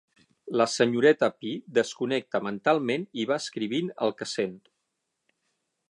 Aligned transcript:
La 0.59 0.65
senyoreta 0.75 1.29
Pi 1.41 1.51
desconnecta 1.79 2.41
mentalment 2.47 3.07
i 3.25 3.27
va 3.33 3.41
escrivint 3.45 3.93
el 4.07 4.19
que 4.23 4.33
sent. 4.35 4.61